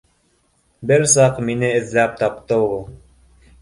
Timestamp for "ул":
2.71-2.85